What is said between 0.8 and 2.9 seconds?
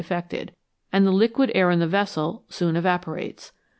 and the liquid air in the vessel soon